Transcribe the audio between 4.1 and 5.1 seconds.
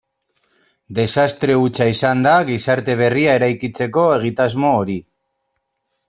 egitasmo hori.